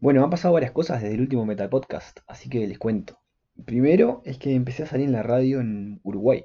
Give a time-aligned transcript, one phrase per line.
[0.00, 3.18] Bueno, han pasado varias cosas desde el último Metal Podcast, así que les cuento.
[3.64, 6.44] Primero es que empecé a salir en la radio en Uruguay,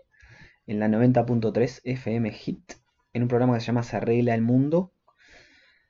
[0.65, 2.73] en la 90.3 FM Hit,
[3.13, 4.91] en un programa que se llama Se arregla el mundo.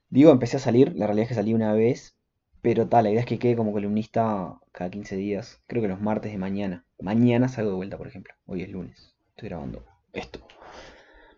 [0.10, 2.18] Digo, empecé a salir, la realidad es que salí una vez,
[2.62, 6.02] pero tal, la idea es que quede como columnista cada 15 días, creo que los
[6.02, 6.86] martes de mañana.
[7.00, 8.34] Mañana salgo de vuelta, por ejemplo.
[8.46, 10.46] Hoy es lunes, estoy grabando esto.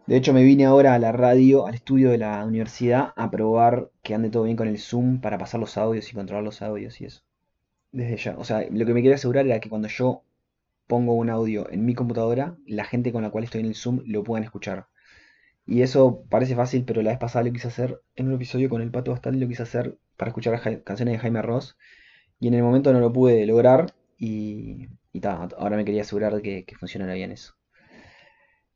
[0.08, 3.92] De hecho, me vine ahora a la radio, al estudio de la universidad, a probar
[4.04, 7.00] que ande todo bien con el Zoom para pasar los audios y controlar los audios
[7.02, 7.22] y eso.
[7.92, 8.38] Desde ya.
[8.38, 10.24] O sea, lo que me quería asegurar era que cuando yo
[10.88, 14.02] pongo un audio en mi computadora, la gente con la cual estoy en el Zoom
[14.06, 14.88] lo puedan escuchar.
[15.66, 18.82] Y eso parece fácil, pero la vez pasada lo quise hacer en un episodio con
[18.82, 21.78] el Pato Bastal, lo quise hacer para escuchar canciones de Jaime Ross.
[22.40, 26.66] Y en el momento no lo pude lograr y, y ahora me quería asegurar que,
[26.66, 27.56] que funcionara bien eso.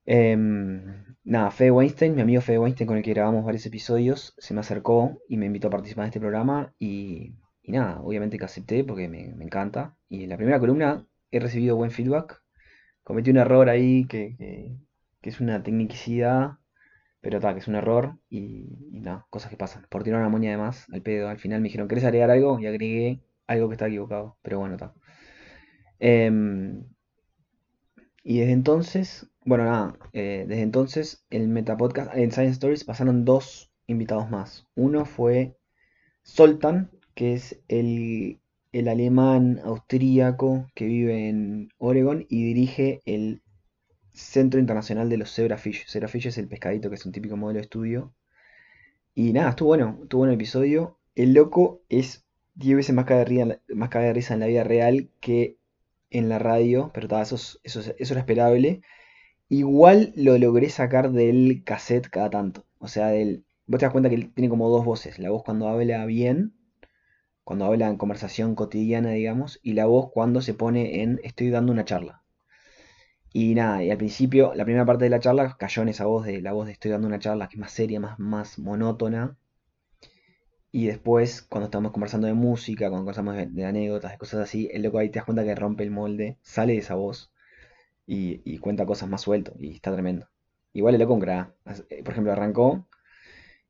[0.06, 4.54] Em, nada, Fede Weinstein, mi amigo Fede Weinstein con el que grabamos varios episodios, se
[4.54, 8.84] me acercó y me invitó a participar en este programa y, nada, obviamente que acepté
[8.84, 9.96] porque me, encanta.
[10.10, 12.42] Y en la primera columna he recibido buen feedback.
[13.04, 14.78] Cometí un error ahí que,
[15.22, 16.58] es una tecnicidad,
[17.22, 19.86] pero tal, que es un error y, nada, cosas que pasan.
[19.90, 22.60] Por tirar una moña de más al pedo, al final me dijeron, ¿querés agregar algo?
[22.60, 24.94] Y agregué algo que está equivocado, pero bueno, está.
[26.00, 26.86] Em,
[28.24, 33.72] y desde entonces bueno, nada, eh, desde entonces el Metapodcast, en Science Stories pasaron dos
[33.88, 34.68] invitados más.
[34.76, 35.58] Uno fue
[36.24, 38.40] Soltan, que es el,
[38.74, 43.42] alemán austríaco que vive en Oregon y dirige el
[44.14, 45.88] Centro Internacional de los Zebrafish.
[45.90, 48.14] Zebrafish es el pescadito que es un típico modelo de estudio.
[49.16, 51.00] Y nada, estuvo bueno, estuvo bueno el episodio.
[51.16, 55.58] El loco es 10 veces más caga, de risa en la vida real que
[56.12, 58.82] en la radio, pero eso, eso, eso era esperable.
[59.50, 62.66] Igual lo logré sacar del cassette cada tanto.
[62.78, 65.18] O sea, del, vos te das cuenta que tiene como dos voces.
[65.18, 66.54] La voz cuando habla bien,
[67.44, 71.72] cuando habla en conversación cotidiana, digamos, y la voz cuando se pone en estoy dando
[71.72, 72.22] una charla.
[73.34, 76.26] Y nada, y al principio, la primera parte de la charla cayó en esa voz
[76.28, 79.36] de la voz de estoy dando una charla, que es más seria, más, más monótona.
[80.72, 84.70] Y después, cuando estamos conversando de música, cuando conversamos de, de anécdotas, de cosas así,
[84.72, 87.32] el loco ahí te das cuenta que rompe el molde, sale de esa voz
[88.10, 90.28] y, cuenta cosas más suelto y está tremendo.
[90.74, 91.56] Igual el loco un.
[91.90, 92.88] Eh, por ejemplo, arrancó,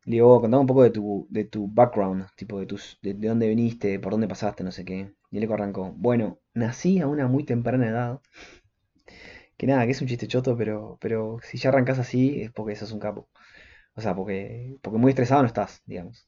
[0.06, 3.48] le digo, contame un poco de tu, de tu background, tipo de, tus, de, dónde
[3.50, 5.14] viniste, por dónde pasaste, no sé qué.
[5.32, 8.22] Y el loco arrancó, bueno, nací a una muy temprana edad.
[9.58, 12.76] Que nada, que es un chiste choto, pero, pero si ya arrancas así es porque
[12.76, 13.30] sos un capo.
[13.96, 16.28] O sea, porque, porque muy estresado no estás, digamos.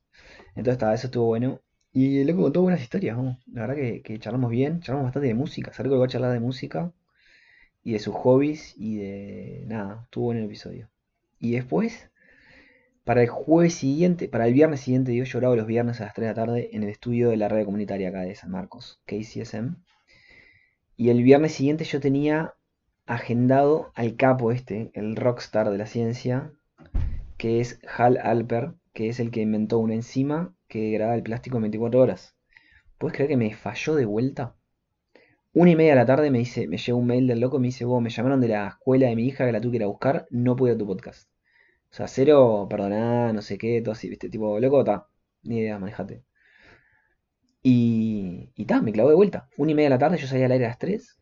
[0.56, 1.62] Entonces, está, eso estuvo bueno.
[1.94, 3.18] Y el loco contó buenas historias,
[3.48, 5.74] La verdad que, charlamos bien, charlamos bastante de música.
[5.74, 6.94] Se que va a charlar de música
[7.84, 10.90] y de sus hobbies y de nada, estuvo en el episodio.
[11.40, 12.10] Y después,
[13.04, 16.26] para el jueves siguiente, para el viernes siguiente, yo lloraba los viernes a las 3
[16.26, 19.76] de la tarde en el estudio de la red comunitaria acá de San Marcos, KCSM.
[20.98, 22.54] Y el viernes siguiente yo tenía
[23.08, 26.54] agendado al capo este, el rockstar de la ciencia,
[27.38, 31.58] que es Hal Alper, que es el que inventó una enzima que graba el plástico
[31.58, 32.36] en 24 horas.
[32.98, 34.56] ¿Puedes creer que me falló de vuelta?
[35.54, 37.68] Una y media de la tarde me dice, me llega un mail del loco, me
[37.68, 39.84] dice, vos, me llamaron de la escuela de mi hija que la tuve que ir
[39.84, 41.30] a buscar, no pude a tu podcast.
[41.92, 45.08] O sea, cero, perdoná, no sé qué, todo así, viste, tipo, loco, está,
[45.44, 46.24] ni idea, manejate.
[47.64, 49.50] Y, y ta, me clavó de vuelta.
[49.58, 51.20] Una y media de la tarde, yo salía al aire a las 3.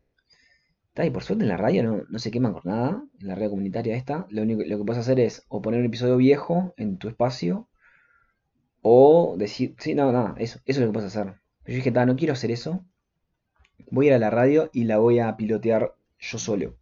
[0.94, 3.36] Ta, y por suerte en la radio no, no se queman con nada, en la
[3.36, 4.28] radio comunitaria esta.
[4.30, 7.68] Lo único lo que puedes hacer es o poner un episodio viejo en tu espacio,
[8.82, 11.36] o decir, sí, no, nada, eso, eso es lo que puedes hacer.
[11.66, 12.86] Yo dije, ta, no quiero hacer eso
[13.92, 16.76] voy a ir a la radio y la voy a pilotear yo solo.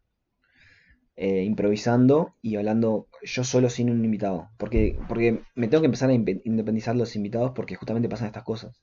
[1.16, 4.50] Eh, improvisando y hablando yo solo sin un invitado.
[4.58, 8.80] Porque, porque me tengo que empezar a independizar los invitados porque justamente pasan estas cosas.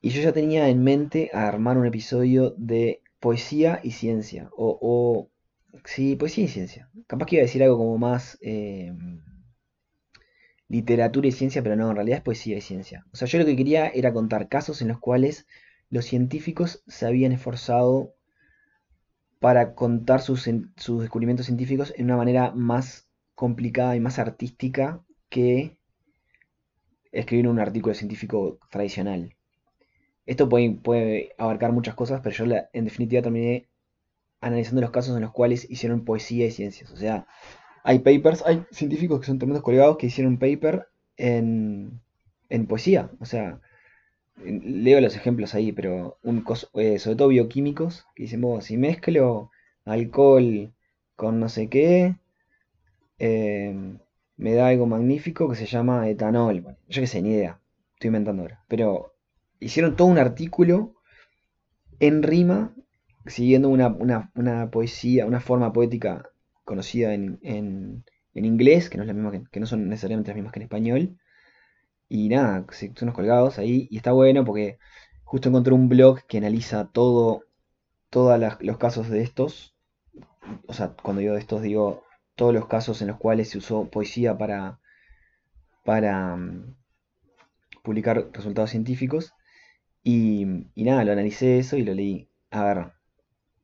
[0.00, 4.50] Y yo ya tenía en mente armar un episodio de poesía y ciencia.
[4.56, 5.30] O, o
[5.84, 6.90] sí, poesía y ciencia.
[7.06, 8.92] Capaz que iba a decir algo como más eh,
[10.68, 13.06] literatura y ciencia, pero no, en realidad es poesía y ciencia.
[13.12, 15.46] O sea, yo lo que quería era contar casos en los cuales
[15.90, 18.14] los científicos se habían esforzado
[19.40, 25.76] para contar sus, descubrimientos científicos en una manera más complicada y más artística que
[27.12, 29.36] escribir un artículo científico tradicional.
[30.26, 33.68] Esto puede, abarcar muchas cosas, pero yo en definitiva terminé
[34.40, 36.90] analizando los casos en los cuales hicieron poesía y ciencias.
[36.90, 37.26] O sea,
[37.82, 40.88] hay papers, hay científicos que son tremendos colgados que hicieron paper
[41.18, 42.00] en,
[42.48, 43.10] en poesía.
[43.20, 43.60] O sea,
[44.36, 46.44] leo los ejemplos ahí, pero un
[46.74, 49.50] eh, sobre todo bioquímicos, que dicen, vos, si mezclo
[49.84, 50.72] alcohol
[51.16, 52.16] con no sé qué,
[53.18, 53.98] em,
[54.36, 56.76] me da algo magnífico que se llama etanol.
[56.88, 57.60] yo qué sé, ni idea,
[57.94, 58.64] estoy inventando ahora.
[58.68, 59.14] Pero
[59.60, 60.94] hicieron todo un artículo
[62.00, 62.74] en rima,
[63.26, 66.28] siguiendo una, poesía, una forma poética
[66.64, 68.04] conocida en, en,
[68.34, 71.18] inglés, que no, es la misma que, no son necesariamente las mismas que en español.
[72.08, 73.88] Y nada, son unos colgados ahí.
[73.90, 74.78] Y está bueno porque
[75.24, 77.44] justo encontré un blog que analiza todo,
[78.10, 79.74] todos los casos de estos.
[80.66, 82.04] O sea, cuando digo de estos, digo
[82.36, 84.80] todos los casos en los cuales se usó poesía para,
[85.84, 86.76] para mm,
[87.82, 89.34] publicar resultados científicos.
[90.02, 90.46] Y,
[90.76, 92.28] nada, lo analicé eso y lo leí.
[92.50, 92.92] A ver,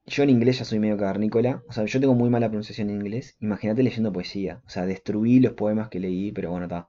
[0.07, 1.63] yo en inglés ya soy medio cavernícola.
[1.69, 3.37] O sea, yo tengo muy mala pronunciación en inglés.
[3.41, 4.63] Imagínate leyendo poesía.
[4.67, 6.89] O sea, destruí los poemas que leí, pero bueno, está.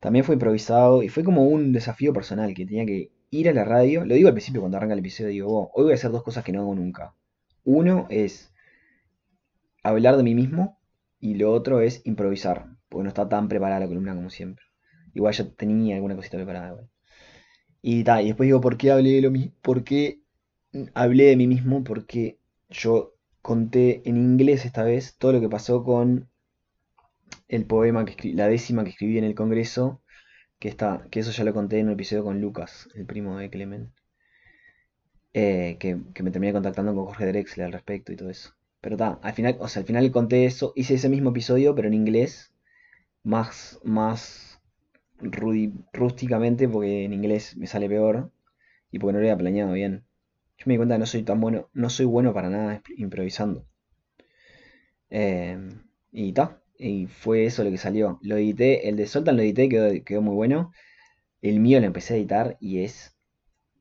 [0.00, 3.64] También fue improvisado y fue como un desafío personal que tenía que ir a la
[3.64, 4.04] radio.
[4.04, 6.44] Lo digo al principio cuando arranca el episodio, digo, hoy voy a hacer dos cosas
[6.44, 7.14] que no hago nunca.
[7.64, 8.52] Uno es
[9.82, 10.78] hablar de mí mismo
[11.20, 14.64] y lo otro es improvisar, porque no está tan preparada la columna como siempre.
[15.14, 16.86] Igual ya tenía alguna cosita preparada.
[17.82, 19.52] Y, y después digo, ¿por qué hablé de lo mismo?
[19.62, 20.20] ¿Por qué
[20.94, 21.84] hablé de mí mismo?
[21.84, 22.38] Porque
[22.68, 26.28] yo conté en inglés esta vez todo lo que pasó con
[27.48, 30.02] el poema, que la décima que escribí en el Congreso,
[30.58, 33.50] que, está, que eso ya lo conté en un episodio con Lucas, el primo de
[33.50, 33.92] Clemen,
[35.32, 38.54] eh, que, me terminé contactando con Jorge Drexler al respecto y todo eso.
[38.80, 41.88] Pero está, al final, o sea, al final conté eso, hice ese mismo episodio, pero
[41.88, 42.52] en inglés,
[43.22, 44.60] más, más
[45.92, 48.32] rústicamente, porque en inglés me sale peor
[48.90, 50.04] y porque no lo había planeado bien.
[50.58, 53.66] Yo me di cuenta que no soy tan bueno, no soy bueno para nada improvisando.
[55.10, 55.58] Eh,
[56.12, 58.18] y está, y fue eso lo que salió.
[58.22, 60.72] Lo edité, el de Soltan lo edité, quedó, quedó muy bueno.
[61.42, 63.16] El mío lo empecé a editar y es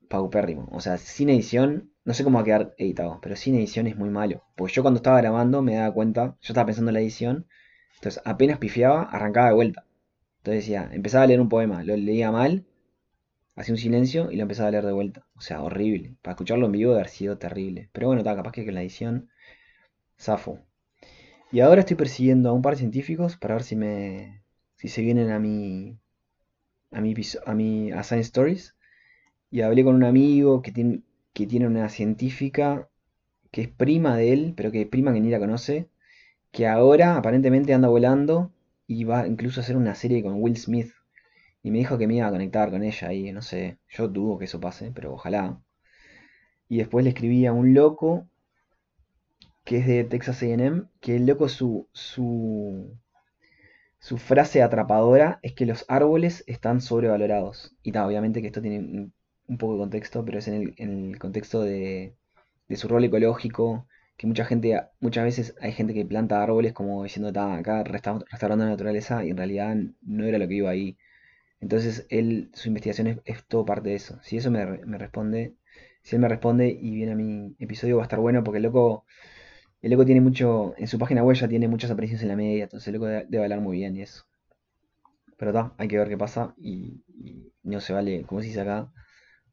[0.08, 0.68] paupérrimo.
[0.72, 3.96] O sea, sin edición, no sé cómo va a quedar editado, pero sin edición es
[3.98, 4.44] muy malo.
[4.56, 7.48] Pues yo cuando estaba grabando me daba cuenta, yo estaba pensando en la edición,
[7.96, 9.86] entonces apenas pifiaba, arrancaba de vuelta.
[10.38, 12.66] Entonces decía, empezaba a leer un poema, lo leía mal,
[13.56, 15.26] hacía un silencio y lo empezaba a leer de vuelta.
[15.36, 16.16] O sea, horrible.
[16.22, 17.90] Para escucharlo en vivo debe haber sido terrible.
[17.92, 19.30] Pero bueno, está capaz que la edición,
[20.20, 20.60] zafo.
[21.56, 24.44] Y ahora estoy persiguiendo a un par de científicos para ver si me
[24.76, 25.98] si se vienen a mi
[26.92, 27.16] a mi
[27.46, 28.76] a mi a Science Stories
[29.52, 32.90] y hablé con un amigo que tiene que tiene una científica
[33.52, 35.88] que es prima de él, pero que es prima que ni la conoce,
[36.52, 38.52] que ahora aparentemente anda volando
[38.86, 40.92] y va incluso a hacer una serie con Will Smith.
[41.64, 44.38] Y me dijo que me iba a conectar con ella y no sé, yo dudo
[44.40, 45.62] que eso pase, pero ojalá.
[46.68, 48.28] Y después le escribí a un loco
[49.66, 52.98] que es de Texas AM, que el loco su, su,
[54.00, 57.76] su frase atrapadora es que los árboles están sobrevalorados.
[57.84, 58.80] Y ta, obviamente que esto tiene
[59.48, 62.16] un, poco de contexto, pero es en el, contexto de,
[62.68, 67.04] de, su rol ecológico, que mucha gente, muchas veces hay gente que planta árboles como
[67.04, 70.98] diciendo, está acá restaurando la naturaleza, y en realidad no era lo que iba ahí.
[71.60, 74.20] Entonces él, su investigación es, todo parte de eso.
[74.24, 75.56] Si eso me, me responde,
[76.04, 78.64] si él me responde y viene a mi episodio va a estar bueno porque el
[78.64, 79.06] loco
[79.86, 82.64] el loco tiene mucho, en su página web ya tiene muchas apariciones en la media,
[82.64, 84.26] entonces el loco debe, hablar muy bien y eso.
[85.38, 87.04] Pero está, hay que ver qué pasa y,
[87.62, 88.92] no se vale, como se dice acá,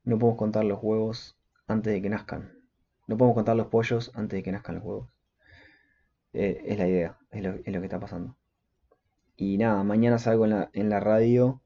[0.05, 2.50] no podemos contar los huevos antes de que nazcan.
[3.08, 5.11] No podemos contar los pollos antes de que nazcan los huevos.
[6.32, 8.38] Eh, es la idea, es lo, que está pasando.
[9.37, 11.61] Y nada, mañana salgo en la, en la radio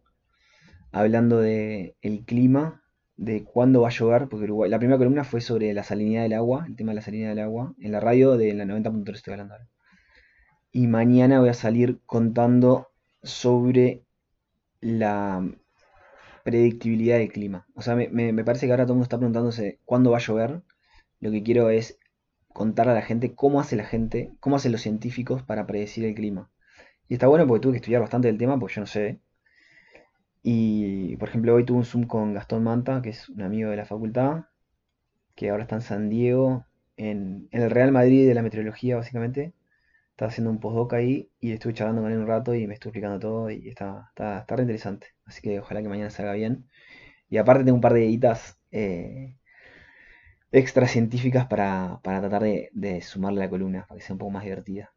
[0.90, 2.82] hablando de el clima
[3.16, 6.64] de cuándo va a llover, porque la primera columna fue sobre la salinidad del agua,
[6.66, 9.54] el tema de la salinidad del agua, en la radio de la 90.3 estoy hablando
[9.54, 9.68] ahora.
[10.72, 12.88] Y mañana voy a salir contando
[13.22, 14.04] sobre
[14.80, 15.42] la
[16.44, 17.66] predictibilidad del clima.
[17.74, 20.62] O sea, me, parece que ahora todo el mundo está preguntándose cuándo va a llover.
[21.18, 21.98] Lo que quiero es
[22.52, 26.14] contar a la gente cómo hace la gente, cómo hacen los científicos para predecir el
[26.14, 26.50] clima.
[27.08, 29.20] Y está bueno porque tuve que estudiar bastante del tema, porque yo no sé.
[30.48, 33.76] Y, por ejemplo, hoy tuve un Zoom con Gastón Manta, que es un amigo de
[33.76, 34.44] la facultad,
[35.34, 39.54] que ahora está en San Diego, en, el Real Madrid de la meteorología, básicamente.
[40.12, 42.90] Está haciendo un postdoc ahí y estuve charlando con él un rato y me estuvo
[42.90, 45.08] explicando todo y está, está, está re interesante.
[45.24, 46.66] Así que ojalá que mañana salga bien.
[47.28, 49.36] Y aparte tengo un par de editas eh,
[50.52, 54.32] extra científicas para, tratar de, de sumarle a la columna, para que sea un poco
[54.32, 54.95] más divertida.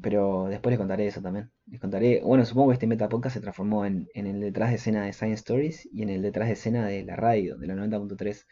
[0.00, 1.50] Pero después les contaré eso también.
[1.66, 5.12] Les contaré, bueno, supongo que este Metapodcast se transformó en, el detrás de escena de
[5.12, 8.46] Science Stories y en el detrás de escena de la radio, de la 90.3.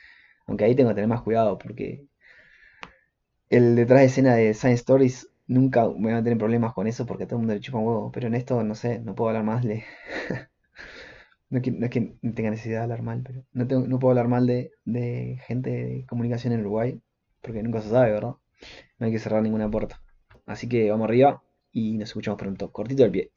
[0.46, 2.06] Aunque ahí tengo que tener más cuidado porque
[3.48, 7.26] el detrás de escena de Science Stories nunca me a tener problemas con eso porque
[7.26, 8.12] todo el mundo le chupa un huevo.
[8.12, 9.84] Pero en esto, no sé, no puedo hablar más de...
[11.50, 14.28] no, es que, no tenga necesidad de hablar mal, pero no, tengo, no puedo hablar
[14.28, 17.00] mal de, de gente de comunicación en Uruguay
[17.42, 18.34] porque nunca se sabe, ¿verdad?
[18.98, 20.00] No hay que cerrar ninguna puerta.
[20.50, 21.42] Así que vamos arriba
[21.72, 22.72] y nos escuchamos pronto.
[22.72, 23.30] Cortito el pie.